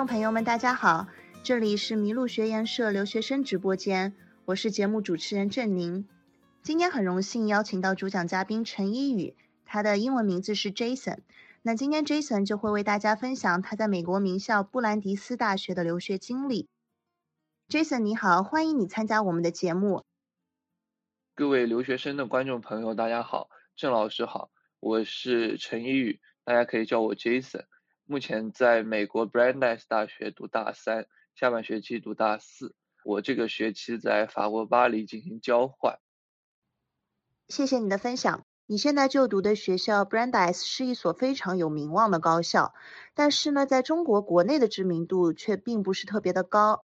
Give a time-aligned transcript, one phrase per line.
[0.00, 1.08] 听众朋友们，大家好，
[1.42, 4.14] 这里是麋鹿学研社留学生直播间，
[4.46, 6.08] 我是节目主持人郑宁。
[6.62, 11.18] 今天很荣幸邀请到主讲嘉宾陈一宇，他的英文名字是 Jason。
[11.60, 16.66] 那今天 Jason 就会为大家分享他在美国名校布兰迪斯大学的留学经历。
[17.68, 20.02] Jason 你好，欢迎你参加我们的节目。
[21.34, 27.64] 各位留学生的观众朋友，大家好，郑老师好，我是陈一宇，大家可以叫我 Jason。
[28.10, 31.06] 目前在美国 Brandeis 大学读大三，
[31.36, 32.74] 下半学期读大四。
[33.04, 36.00] 我这个学期在法国巴黎进行交换。
[37.48, 38.44] 谢谢你的分享。
[38.66, 42.74] 你现在就读的学校 Brandeis 是一所非常有名望的高校，
[43.14, 46.82] 但是呢，在中国国内的知名度却并不是特别的高。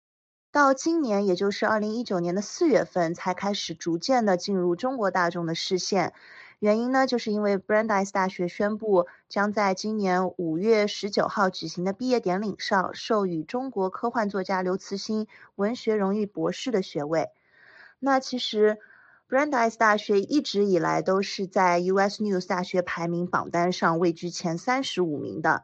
[0.52, 6.16] 到今年，也就是二零一九年的四月份，才开始逐渐的进入中国大众的视线。
[6.62, 17.30] 原因呢，就是因为 Brandeis 大学宣布将在今年五月十九号举行的毕业典礼上授予中国科幻作家刘慈欣文学荣誉博士的学位。
[17.98, 18.78] 那其实
[19.28, 25.64] Brandeis 大学一直以来都是在 US News 大学排名榜单上位居前三十五名的。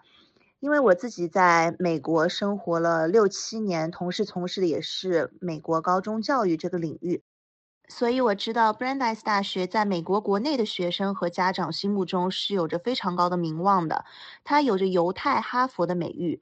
[0.60, 7.22] 因为我自己在美国生活了六七年，同时从事的也是美国高中教育这个领域。
[7.90, 14.06] 所以我知道 Brandeis 大学在美国国内的学生和家长心目中是有着非常高的名望的，
[14.44, 16.42] 它有着犹太哈佛的美誉。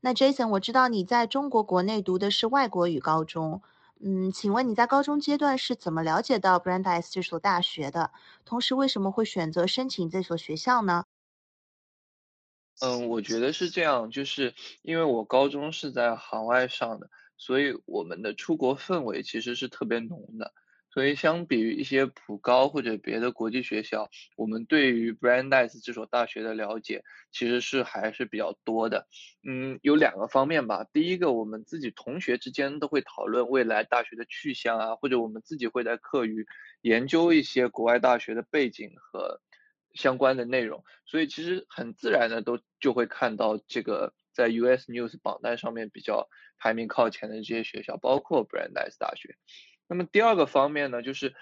[0.00, 3.62] 那 Jason，我知道你在中国国内读的是外国语高中，
[4.00, 8.10] 嗯，请问你在高中阶段是怎么了解到 Brandeis 这所大学的？
[8.44, 11.04] 同时为什么会选择申请这所学校呢？
[12.80, 20.52] 嗯，我觉得是这样，就是因为我高中是在海外上的，所以我们的出国氛围其实是特别浓的。
[20.92, 29.06] 所以，相比于一些普高或者别的国际学校，我们对于 Brandeis 这所大学的了解其实是还是比较多的。
[29.42, 30.84] 嗯，有两个方面吧。
[30.92, 36.46] 第一个，我们自己同学之间都会讨论未来大学的去向啊，或者我们自己会在课余
[36.82, 39.40] 研究一些国外大学的背景和
[39.94, 49.36] 相关的内容，所以其实很自然的都就会看到这个在 US News 榜单上面比较排名靠前的这些学校，包括 Brandeis 大学。
[49.92, 51.34] 那么第二个方面呢，就是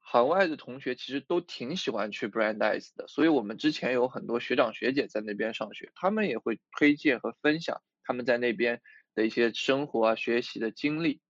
[0.00, 8.80] 海外的同学其实都挺喜欢去 Brandeis 的，所以我们之前有很多学长学姐在那边上学，他们也会推荐和分享他们在那边
[9.14, 11.20] 的一些生活啊、学习的经历。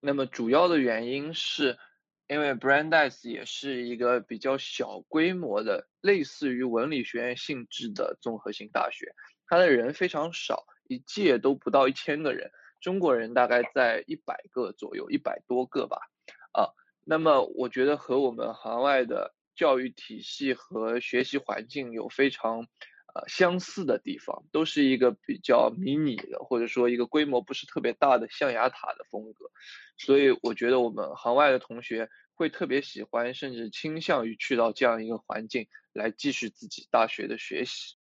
[0.00, 1.76] 那么主要的原因是，
[2.26, 9.14] 因为 Brandeis 也是一个比较小规模的，类似于文理学院性质的综合性大学，
[9.46, 12.50] 它的人非常少，一届都不到一千个人。
[12.80, 15.98] 中国人大概在一百个左右，一百多个吧，
[16.52, 16.72] 啊，
[17.04, 22.60] 那么我觉得和我们行外的教育体系和学习环境有非常
[23.14, 29.50] 呃相似的地方，都是一个比较迷你的，或者说一个规模不是特别大的象牙塔的风格，
[29.98, 37.96] 所以我觉得我们行外的同学会特别喜欢，甚至倾向于去到这样一个环境来继续自己大学的学习。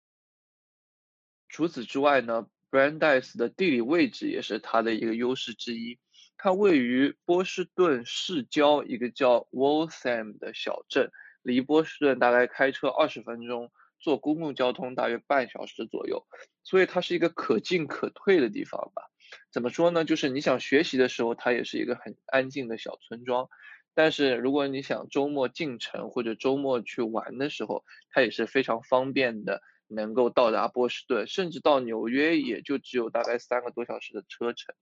[1.49, 5.97] 除此之外呢？Brandeis 的地理位置也是它的一个优势之一，
[6.37, 11.09] 它位于波士顿市郊一个叫 Waltham 的小镇，
[11.41, 16.27] 离波士顿大概开车二十分钟，坐公共交通大约半小时左右，
[16.63, 19.03] 所以它是一个可进可退的地方吧。
[19.51, 20.05] 怎么说呢？
[20.05, 23.49] 就是你想学习的时候，它也是一个很安静的小村庄，
[23.93, 29.61] 但是如果你想周末进城或者周末去玩的时候，它也是非常方便的。
[29.87, 34.75] 能够到达波士顿，甚至到纽约也就只有大概三个多小时的车程，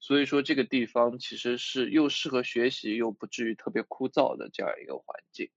[0.00, 5.50] 所以说这个地方其实是又适合学习又不至于特别枯燥的这样一个环境。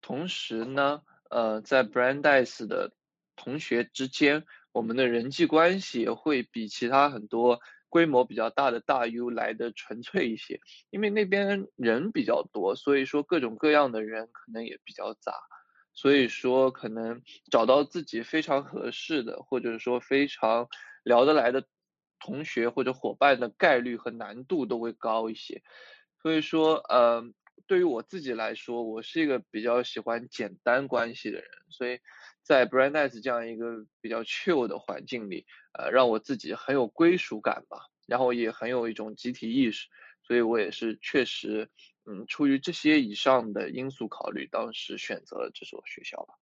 [0.00, 2.92] 同时呢，呃，在 Brandeis 的
[3.36, 10.60] 同学之间，我们的人际关系会比其他很多规模比较大的大 U 来的纯粹一些，
[10.90, 15.32] 因为那边人比较多，所以说各种各样的人可能也比较杂。
[15.94, 20.66] 所以说，可能找到自己非常合适的，或者说非常
[21.04, 21.66] 聊得来的
[22.18, 25.62] 同学或者伙伴的概率和难度都会高一些。
[26.22, 27.22] 所以说，呃，
[27.66, 31.98] 对于我自己来说，我是一个比较喜欢简单关系的人，所以
[32.42, 35.46] 在 Brandeis 这样一个比较 chill 的环境里，
[35.78, 39.86] 呃，让我自己很有归属感吧，然后也很有一种集体意识，
[40.26, 41.70] 所以我也是确实。
[42.06, 46.34] 嗯，出于这些以上的因素考虑，当时选择了这所学校吧。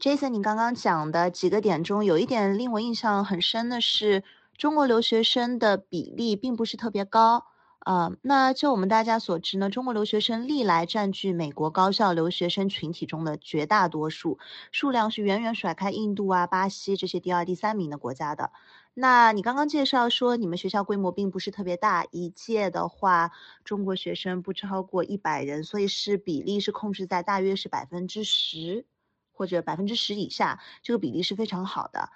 [0.00, 4.22] Jason，你刚刚讲的几个点中，有一点令我印象很深的是，
[4.56, 7.46] 中国留学生的比例并不是特别高，
[7.84, 14.38] 呃，那就我们大家所知呢，中国留学生历来占据美国高校留学生群体中的绝大多数，
[14.70, 18.52] 数量是远远甩开印度啊、巴西这些第二、第三名的国家的。
[18.94, 23.30] 那你刚刚介绍说你们学校规模并不是特别大，一届的话
[23.64, 28.84] 中国学生不超过一百人，所以是比例是控制在大约是百分之十
[29.32, 32.10] 或者百分之十以下，这个比例是非常好的。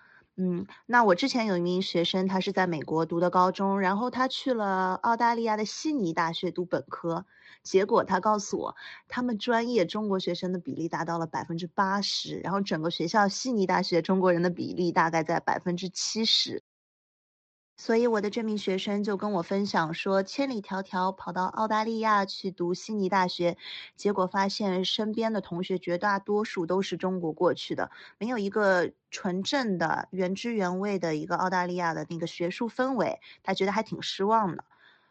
[0.44, 7.24] 嗯，那我之前有一名学生，他是在美国读的高中，然后他去了澳大利亚的悉尼大学读本科，
[7.62, 16.64] 结果他告诉我，他们专业中国学生的比例达到了百分之八十，然后整个学校悉尼大学中国人的比例大概在百分之七十。
[17.84, 23.56] 所以我的这名学生就跟我分享说，千里迢迢跑到澳大利亚去读悉尼大学，
[23.96, 34.64] 结果发现身边的同学绝大多数都是中国过去的，没有一个纯正的原汁原味的一个澳大利亚的那个学术氛围，他觉得还挺失望的。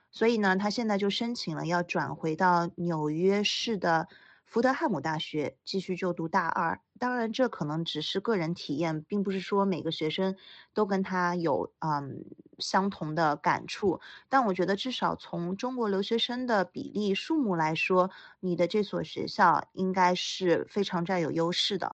[0.10, 4.08] 所以呢，他现在就申请了要转回到纽约市的。
[4.46, 10.36] 福德汉姆大学继续就读大二，当然这可能只是个人体验，并不是说每个学生
[10.72, 12.24] 都跟他有嗯
[12.60, 14.00] 相同的感触。
[14.30, 21.96] 但我觉得至少从中国留学生的比例数目来说，你的这所学校应该是非常占有优势的。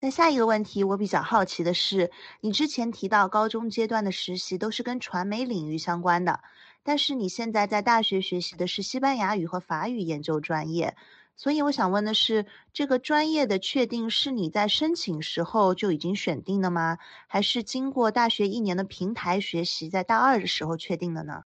[0.00, 2.10] 那下一个问题，我比较好奇的是，
[2.40, 6.40] 你之前提到高中阶段的实习都是跟传媒领域相关的。
[6.82, 10.96] 但是你现在在大学学习的是西班牙语和法语研究专业，
[11.38, 16.98] 所以我想问的是，这个专业的确定是你在申请时候就已经选定的吗？
[17.28, 21.44] 还是经过大学一年的平台学习，在大二的时候确定的呢？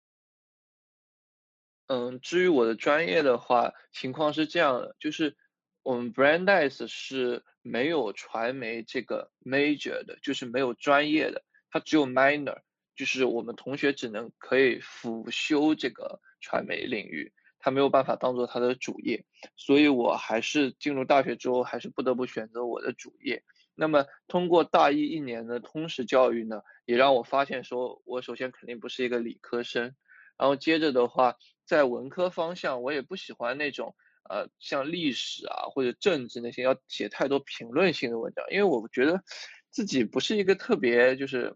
[1.87, 5.35] 嗯，至于我的专业的话，情况是这样的，就是
[5.81, 12.59] 我们 Brandeis 是没有传媒这个 major 的，就是没有专业的，它只有 minor。
[12.95, 19.25] 就是我们同学只能可以辅修这个传媒领域，他没有办法当做他的主业，
[19.55, 23.43] 所以我还是进入大学之后，还是不得不选择我的主业。
[23.75, 29.95] 那么通过大一一年的通识教育呢，也让我发现说，我首先肯定不是一个理科生，
[30.37, 31.35] 然后接着的话，
[31.65, 33.95] 在文科方向，我也不喜欢那种
[34.29, 39.23] 呃像历史啊或者政治那些要写太多评论性的文章，因为我觉得
[39.69, 41.55] 自己不是一个特别就是。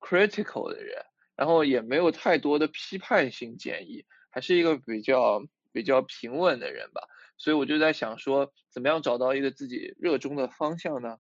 [0.00, 1.02] critical 的人，
[1.34, 4.04] 然后也没有太多的批判性建议，
[4.34, 5.40] 还是一个比较
[5.72, 7.02] 比较平稳的人吧。
[7.38, 11.18] 所以我就在想说，怎么样找到一个自己热衷的方向呢？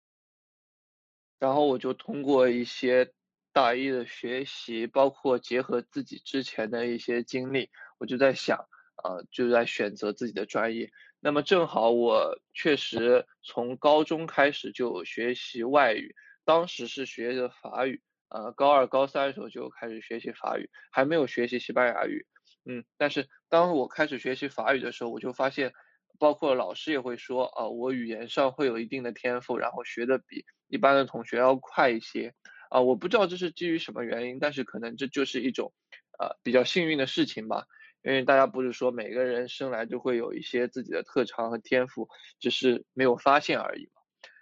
[1.37, 3.13] 然后我就通过一些
[3.51, 7.69] 大一的学习，包括结合自己之前的一些经历，
[7.99, 8.57] 我就在想，
[9.03, 10.89] 呃，就在选择自己的专业。
[11.19, 18.01] 那么正好我确实从高中开始就学习外语，当时是学的法语。
[18.29, 22.25] 呃，高二、高三的时候就开始学习法语，还没有学习西班牙语。
[22.65, 25.73] 嗯，但是当我开始学习法语的时候，我就发现，
[26.19, 32.33] 包括老师也会说，啊，我语言上会有一定的天赋，然后学的比一般的同学要快一些。
[32.69, 35.73] 啊，我不知道这是基于什么原因，但是可能这就是一种，
[36.19, 37.65] 呃，比较幸运的事情吧。
[38.01, 42.07] 因为大家不是说每个人生来就会有一些自己的特长和天赋，
[42.39, 44.01] 只是没有发现而已嘛。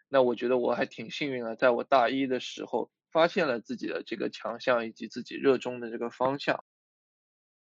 [0.10, 2.90] 那我觉得我还挺幸运的，在我大一的时候。
[3.14, 6.64] 发现了自己的这个强项以及自己热衷的这个方向，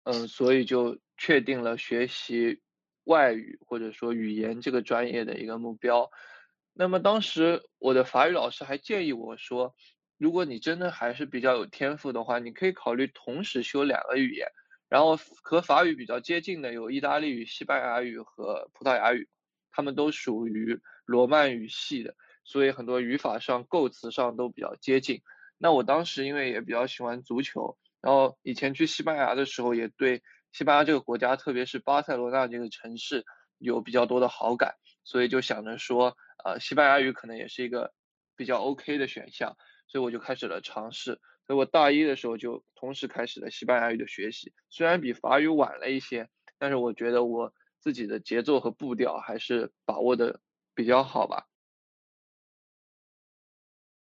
[0.04, 2.62] 嗯，所以就确定了学习
[3.04, 6.10] 外语或者说语言这个专业的一个目标。
[6.74, 9.76] 那么当时我的法语老师还建议我说，
[10.18, 14.48] 如果你真的还是比较有天赋的话，你可以考虑同时修两个语言，
[14.90, 19.28] 然后和法语比较接近的有意大利语、西班牙语和葡萄牙语，
[19.72, 22.16] 他们都属于罗曼语系的。
[22.44, 25.22] 所以很多语法上、构词上都比较接近。
[25.58, 33.24] 那我当时因为也比较喜欢足球，然后以前去西班牙的时候也对西班牙这个国家，特别是巴塞罗那这个城市
[33.58, 37.94] 有比较多的好感，所以就想着说，呃，西班牙语可能也是一个
[38.36, 39.56] 比较 OK 的选项，
[39.88, 41.20] 所以我就开始了尝试。
[41.48, 50.40] 所以我大一的时候就同时开始了西班牙语的学习，虽然比法语晚了一些，但是我觉得我自己的节奏和步调还是把握的
[50.74, 51.51] 比较好吧。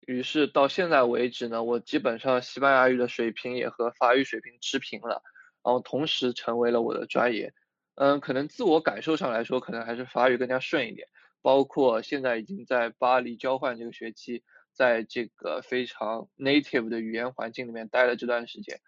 [0.06, 5.22] 于是到现在为止呢，我基本上西班牙语的水平也和法语水平持平了，
[5.62, 7.52] 然后同时成为了我的专业。
[7.96, 11.08] 嗯，可能自我感受上来说，可能还是法语更加顺一点。
[11.42, 18.80] 包括现在已经在巴黎交换这个学期，在这个非常 native 的语言环境里面待了这段时间。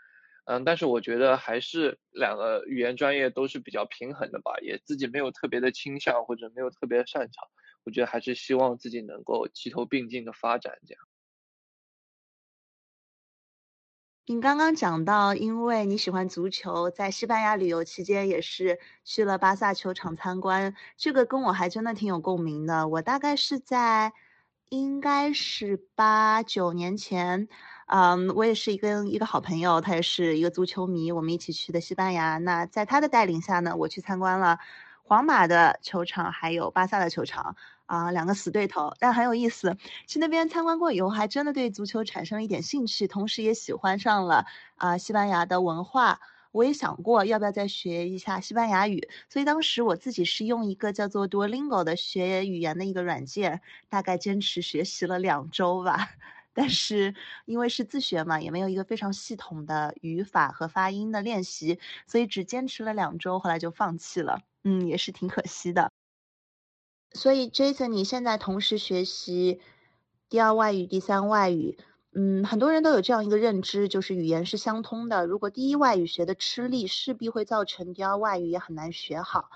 [0.44, 7.48] 嗯，但是我觉得还是两个语言专业都是比较平衡的吧，也自己没有特别的倾向或者没有特别擅长。
[7.84, 11.07] 我觉得还是希望自己能够齐头并进的发展，这样。
[14.30, 22.86] 你刚刚讲到，因为你喜欢足球，在西班牙旅游期间也是去了巴萨球场参观，这个跟我还真的挺有共鸣的。
[22.88, 24.12] 我大概是在，
[24.68, 27.48] 应该是八九年前，
[27.86, 32.36] 嗯，我也是一个一个好朋友，他也是一个足球迷，我们一起去的西班牙。
[32.36, 34.58] 那在他的带领下呢，我去参观了
[35.04, 37.56] 皇马的球场，还有巴萨的球场。
[37.88, 39.76] 啊，两个死对头，但很有意思。
[40.06, 44.44] 去那边参观过以后，还真的对足球产生了一点兴趣，同时也喜欢上了
[44.76, 46.20] 啊西班牙的文化。
[46.52, 56.08] 我也想过要不要再学一下西班牙语，所以当时我自己是用一个叫做 Duolingo 的学语言的一个软件，大概坚持学习了两周吧。
[56.54, 57.14] 但是
[57.46, 64.40] 因为是自学嘛，也没有一个非常系统的语法和发音的练习，所以只坚持了两周，后来就放弃了。
[64.64, 65.90] 嗯，也是挺可惜的。
[67.18, 69.60] 所以，Jason，你现在同时学习
[70.28, 71.76] 第二外语、第三外语，
[72.12, 75.26] 嗯，很多人都有这样一个认知，就是语言是相通的。
[75.26, 79.50] 如果第一外语学的吃力，势必会造成第二外语也很难学好。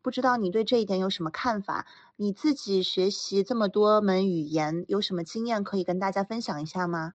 [0.00, 1.86] 不知道你对这一点有什么看法？
[2.16, 7.12] 你自己学习这么多门语言，有什么经验可以跟大家分享一下吗？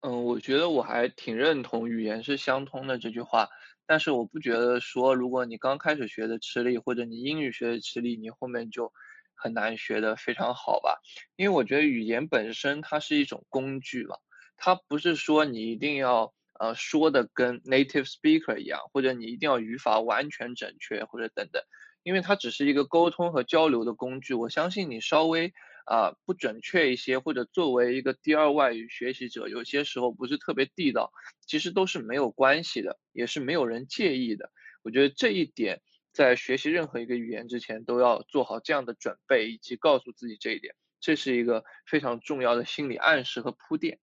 [0.00, 3.50] 嗯，我觉得我还挺认同“语言是相通的”这句话。
[3.86, 8.92] 但是我不觉得说，如果你刚开始学的吃力，或者你英语学的吃力，你后面就
[9.34, 10.98] 很难学得非常好吧？
[11.36, 14.16] 因为我觉得语言本身它是一种工具嘛，
[14.56, 21.62] 它不是说你一定要呃说的跟 native speaker 一样，或者你一定要语法完全准确或者等等，
[22.02, 24.34] 因为它只是一个沟通和交流的工具。
[24.34, 25.52] 我相信你稍微。
[25.86, 31.12] 啊，不准确一些，或者作为一个第二外语学习者，有些时候不是特别地道，
[31.46, 34.50] 其实都是没有关系的，也是没有人介意的。
[34.82, 35.80] 我觉得这一点
[36.12, 44.00] 在学习任何一个语言之前都要做好这样的准备，以及告诉自己这一点，这是一个非常重要的心理暗示和铺垫。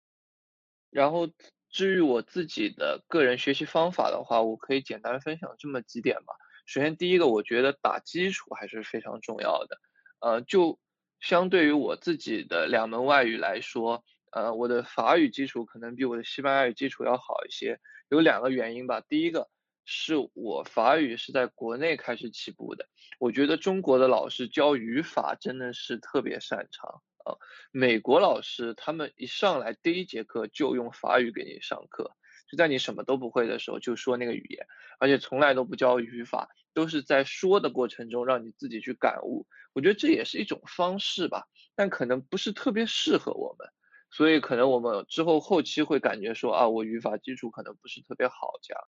[0.89, 1.27] 然后
[1.69, 6.33] 至于我自己的个人学习方法的话，我可以简单分享这么几点吧。
[6.65, 9.77] 首先，第一个，我觉得打基础还是非常重要的，
[10.21, 10.79] 呃，就。
[11.23, 14.03] 相对于我自己的两门外语来说，
[14.33, 17.79] 呃，我的法语基础可能比我的西班牙语基础要好一些。
[18.09, 18.99] 有两个原因吧。
[19.07, 19.49] 第一个
[19.85, 22.89] 是我法语是在国内开始起步的，
[23.19, 27.39] 我觉得中国的老师教语法真的是特别擅长啊。
[27.71, 32.11] 美国老师他们一上来第一节课就用法语给你上课，
[32.53, 34.67] 就在你什么都不会的时候就说那个语言，
[35.00, 39.48] 而且从来都不教语法，都是在说的过程中让你自己去感悟。
[39.74, 43.67] 我觉得这也是一种方式吧，但可能不是特别适合我们，
[44.12, 48.83] 所以可能我们之后后期会感觉说啊，我语法基础可能不是特别好这样。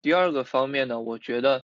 [0.00, 1.62] 第二个方面呢，我觉得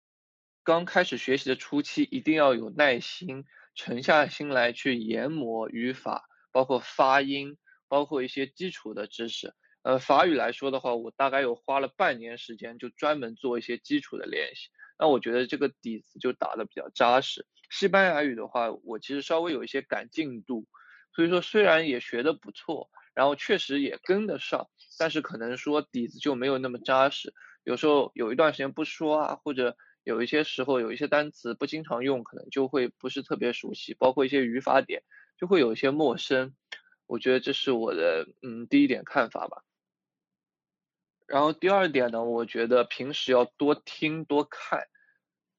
[0.62, 7.56] 刚开始学习的初期一定要有耐心，沉下心来去研磨语法，包括发音，
[7.88, 9.54] 包括一些基础的知识。
[9.82, 14.68] 呃，法语来说的话，我大概有花了半年时间，就专门做一些基础的练习。
[14.98, 17.46] 那我觉得这个底子就打得比较扎实。
[17.70, 20.66] 西班牙语的话，我其实稍微有一些赶进度，
[21.14, 24.68] 所以说虽然也学得不错，然后确实也跟得上，
[24.98, 27.32] 但是可能说底子就没有那么扎实。
[27.64, 35.02] 有时候有一段时间不说啊，或者有一些时候有一些单词不经常用，可能就会不是特别熟悉，包括一些语法点
[35.38, 36.54] 就会有一些陌生。
[37.06, 39.62] 我觉得这是我的嗯第一点看法吧。
[41.30, 44.82] 然后第二点呢，我觉得平时要多听多看，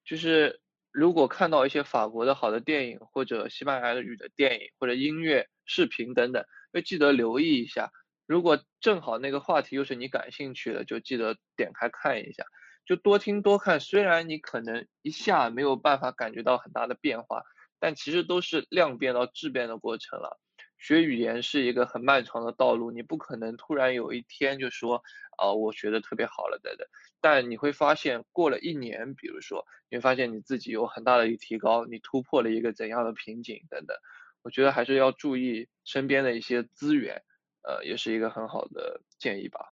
[0.03, 0.59] 就是
[0.91, 7.89] 如果看到一些法国的好的电影，或者西班牙语的电影，或者音乐、视频等等，要记得留意一下。
[8.27, 12.43] 如果正好那个话题又是你感兴趣的，就记得点开看一下。
[12.85, 17.43] 就多听多看，虽然你可能一下没有办法感觉到很大的变化，
[17.79, 20.37] 但其实都是量变到质变的过程了。
[20.81, 25.03] 学语言是一个很漫长的道路，你不可能突然有一天就说，
[25.38, 26.88] 啊，我学的特别好了等等。
[27.21, 33.95] 但你会发现，过了一年，比如说，你会发现你自己有很大的一提高，你突破了一个怎样的瓶颈等等。
[34.41, 37.21] 我觉得还是要注意身边的一些资源，
[37.61, 39.71] 呃，也是一个很好的建议吧。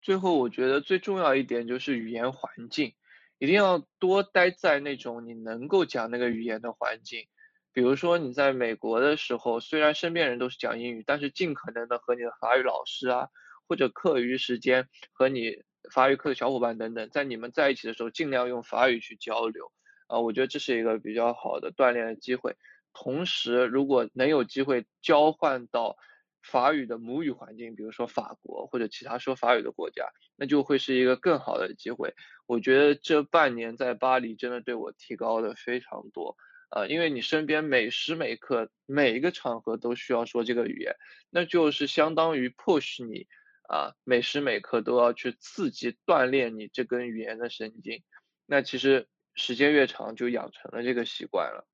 [0.00, 2.94] 最后，我觉得最重要一点就是语言环境，
[3.36, 7.28] 一定要多待在那种你能够讲那个语言的环境。
[7.74, 13.28] 比如说你在美国的时候，虽然身边人都是讲英语，但是尽可能的和你的法语老师啊，
[13.68, 15.56] 或者课余时间和你
[15.92, 19.72] 法语课的小伙伴等等，在你们在一起的时候，尽量用法语去交流
[20.06, 22.56] 啊，我觉得这是一个比较好的锻炼的机会。
[22.92, 25.96] 同时，如果能有机会交换到
[26.42, 32.14] 法语的母语环境，比如说法国或者其他说法语的国家，那就会是一个更好的机会。
[32.46, 36.36] 我觉得这半年在巴黎真的对我提高的非常多。
[36.74, 40.96] 啊，因为你身边每时每刻每一个场合都需要说这个语言，
[41.30, 43.28] 那就是相当于 push 你
[43.68, 48.02] 啊，每时每刻都要去刺激锻炼你这根语言的神经。
[48.44, 51.64] 那其实时间越长，就养成了这个习惯了。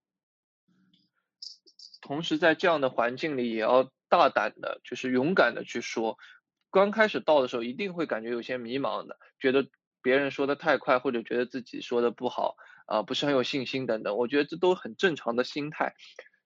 [2.02, 6.18] 同时，在这样的环境里，也要大胆的，就是勇敢的去说。
[6.70, 9.66] 刚开始到的时候，一定会感觉有些迷茫的，觉得
[10.02, 12.56] 别人说的太快，或者觉得自己说的不好，
[12.90, 14.16] 啊，不是很有信心等等。
[14.16, 15.94] 我觉得这都很正常的心态。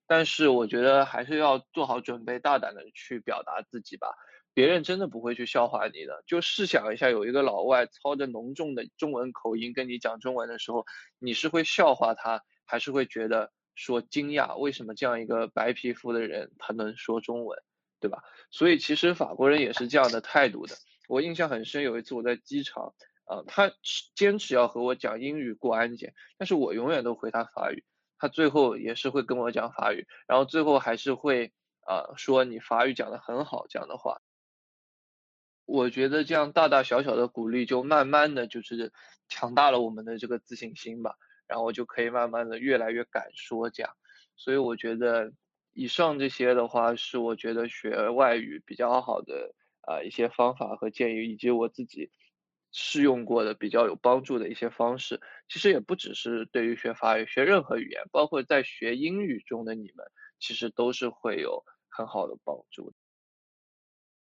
[0.07, 4.15] 但是，我觉得还是要做好准备，大胆的去表达自己吧。
[4.53, 6.23] 别人真的不会去笑话你的。
[6.27, 10.85] 就试想一下，有一个老外操着浓重的中文口音跟你讲中文的时候，
[11.19, 13.51] 你是会笑话他，还是会觉得？
[13.77, 17.59] 说惊讶，为什么这样一个白皮肤的人他能说中文，
[17.99, 18.23] 对吧？
[18.53, 20.77] 所以其实法国人也是这样的态度的。
[21.09, 23.73] 我印象很深，有一次我在机场，啊，他
[24.15, 27.85] 坚持要和我讲英语过安检，但是我永远都回他法语，
[28.19, 31.53] 他最后也是会跟我讲法语，然后最后还是会
[31.87, 34.21] 啊说你法语讲的很好这样的话。
[35.67, 38.93] 我觉得这样大大小小的鼓励，就慢慢的就是
[39.29, 41.17] 强大了我们的这个自信心吧。
[41.47, 43.95] 然后就可以慢慢的越来越敢说这样，
[44.35, 45.31] 所以我觉得
[45.75, 52.11] 以上这些的话是我觉得学外语比较好的啊一些方法和建议，以及我自己
[52.77, 55.21] 试用过的比较有帮助的一些方式。
[55.49, 60.05] 其实也不只是对于学法语，学任何语言，包括在学英语中的你们，
[60.41, 62.93] 其实都是会有很好的帮助。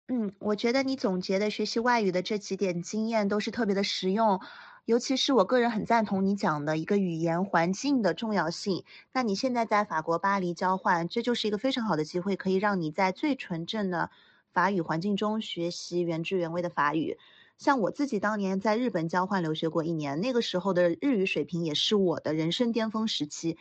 [0.08, 4.40] 嗯，我觉得你总结的学习外语的这几点经验都是特别的实用。
[4.84, 8.84] 尤其是我个人很赞同你讲的一个语言环境的重要性。
[9.12, 14.12] 那你现在在法国巴黎交换，这就是一个非常好的机会，可以让你在最纯正的
[14.52, 17.18] 法语环境中学习原汁原味的法语。
[17.58, 23.56] 像我自己当年在日本交换留学过一年，那个时候的日语水平也是我的人生巅峰时期。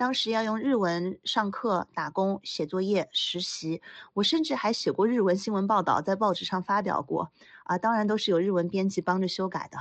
[0.00, 3.82] 当时要用日文上课、打工、写作业、实习，
[4.14, 7.30] 我甚至还写过日文新闻报道，在报纸上发表过。
[7.64, 9.76] 啊，当然都是有日文编辑帮着修改的。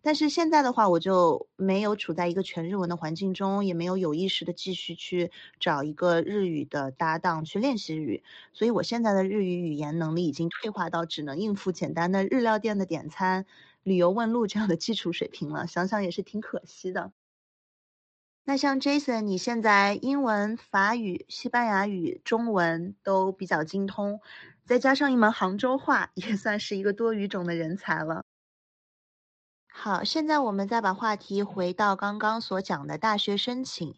[0.00, 13.44] 但是现在的话，我就没有处在一个全日文的环境中，也没有有意识的继续去找一个日语的搭档去练习日语，所以我现在的日语语言能力已经退化到只能应付简单的日料店的点餐、
[13.82, 15.66] 旅游问路这样的基础水平了。
[15.66, 17.12] 想想也是挺可惜的。
[18.48, 24.22] 那像 Jason，你现在英文、法语、西班牙语、中文都比较精通，
[24.64, 28.22] 再加上一门杭州话，也算是一个多语种的人才了。
[29.70, 33.94] 好，现在我们再把话题回到刚刚所讲的大学申请。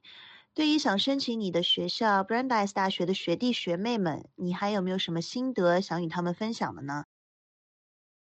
[0.52, 7.04] 对于想申请你的学校 Brandeis 大学的学弟学妹们，你还有没有什么心得想与他们分享的呢？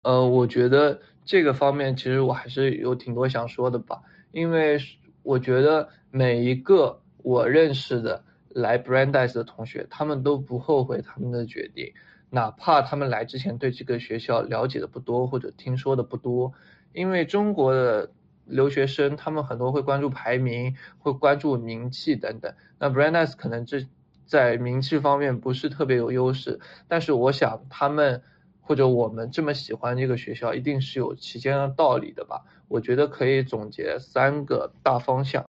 [0.03, 4.79] 呃，我觉得这个方面其实我还是有挺多想说的吧，因为
[5.23, 11.93] 我觉得每一个我认识的来 Brandeis 的同学，他们都不后悔他们的决定，
[12.29, 16.53] 哪怕他们来之前对这个学校了解的不多或者听说的不多。
[16.93, 18.11] 因为中国的
[18.45, 22.53] 留学生，他们很多会关注排名，会关注名气等等。
[22.77, 23.87] 那 Brandeis 可能这
[24.25, 28.21] 在名气方面不是特别有优势，但是我想他们
[28.59, 32.43] 或者我们这么喜欢这个学校，一定是有其间的道理的吧？
[32.67, 35.45] 我觉得可以总结三个大方向。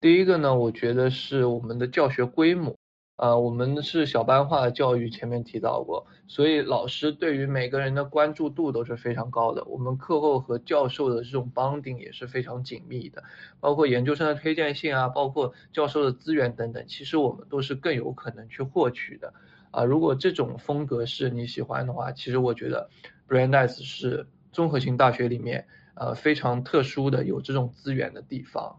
[0.00, 2.76] 第一个呢，我觉得是我们的教学规模。
[3.16, 9.64] 呃，我们是小班化的教育，前面提到过，所以老师对于每个人的关注度都是非常高的。
[9.64, 13.24] 我们课后和教授的这种 bonding 也是非常紧密的，
[13.58, 19.34] 包括研究生的推荐信啊，包括教授的资源等等，其实我们都是更有可能去获取的。
[19.72, 22.88] 啊，如果这种风格是你喜欢的话，其实我觉得
[23.28, 28.78] Brandeis 是综合性大学里面呃非常特殊的有这种资源的地方。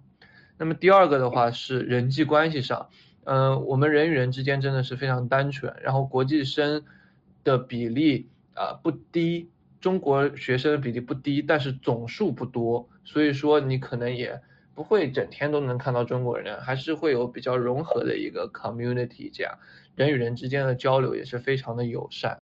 [0.59, 2.89] 那么第二个的话是人际关系上。
[3.23, 6.83] 嗯，我们人与人之间真的是非常单纯，然后国际生
[7.43, 14.41] 的比例啊不低，中国学生的比例不低，但是总数不多，所以说你可能也
[14.73, 19.59] 不会整天都能看到中国人，还是会有比较融合的一个 community，这样
[19.95, 22.39] 人与人之间的交流也是非常的友善。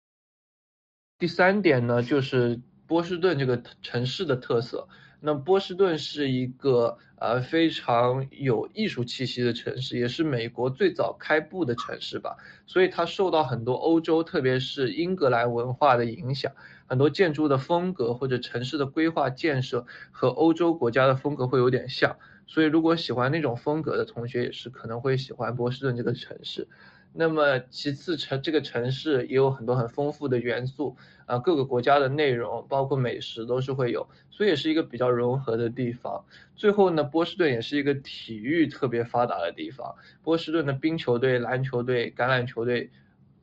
[1.17, 4.87] 第三点呢，就是波士顿这个城市的特色。
[5.25, 16.51] 那波士顿是一个呃非常有艺术气息的城市，也是美国最早开埠的城市吧，所以它受到很多欧洲，特别是英格兰文化的影响，
[16.85, 26.67] 很多建筑的风格或者城市的规划建设和欧洲国家的风格会有点像，所以如果喜欢那种风格的同学，也是可能会喜欢波士顿这个城市。
[27.17, 36.25] 那么其次城这个城市也有很多很丰富的元素，啊，各个国家的内容包括美食都是会有，所以也是一个比较融合的地方。
[36.57, 42.91] 最后呢，波士顿也是一个体育特别发达的地方，波士顿的冰球队、篮球队、橄榄球队，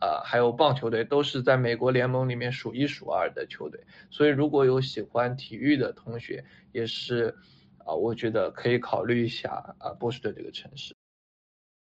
[0.01, 3.81] 啊，还有棒球队都是在美国联盟里面数一数二的球队。
[4.11, 7.35] 所以如果有喜欢体育的同学，也是，
[7.79, 10.95] 啊，我觉得可以考虑一下啊，波士顿这个城市。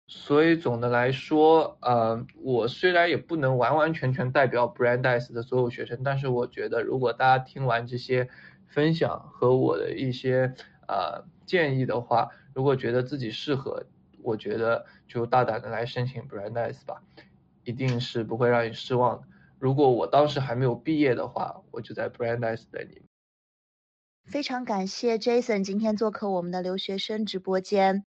[0.07, 8.29] 所以总的来说，呃，我虽然也不能完完全全代表 Brandeis 的所有学生，但是我觉得如果大家听完这些
[8.67, 10.53] 分享和我的一些
[10.87, 13.85] 呃建议的话，如果觉得自己适合，
[14.21, 17.01] 我觉得就大胆的来申请 Brandeis 吧，
[17.63, 19.27] 一定是不会让你失望的。
[19.57, 23.01] 如果我当时还没有毕业的话，我就在 Brandeis 等你。
[24.25, 28.05] 非常感谢 Jason 今天做客我们的留学生直播间，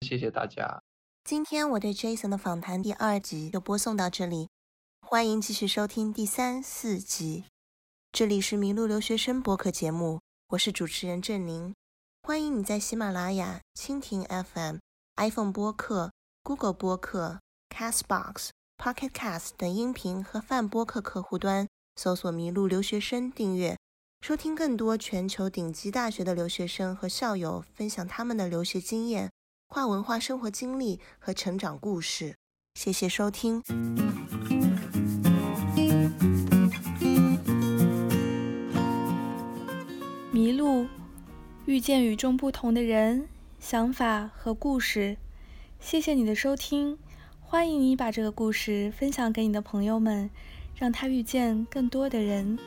[0.00, 0.82] 谢谢大家。
[1.28, 4.48] 今天我对 Jason 的访谈第二集就播送到这里，
[5.02, 7.44] 欢迎继续收听第三、四集。
[8.10, 11.74] 这里是麋鹿留学生播客节目，我是主持人郑宁。
[12.22, 14.78] 欢迎你在喜马拉雅、蜻蜓 FM、
[15.16, 16.12] iPhone 播客、
[16.42, 23.76] Google 播客、Castbox、Pocket Cast 等音频和泛播客客户端搜索“麋鹿留学生”订阅，
[24.22, 29.30] 收听更多全球顶级大学的留学生和校友分享他们的留学经验。
[29.70, 32.36] 跨文化生活经历和成长故事，
[32.74, 33.62] 谢谢收听。
[40.32, 40.86] 迷路，
[41.66, 43.28] 遇见与众不同的人、
[43.58, 45.18] 想法和故事。
[45.78, 46.98] 谢谢你的收听，
[47.38, 50.30] 欢迎你把这个故事分享给你的朋友们，
[50.76, 52.58] 让他遇见更多的人。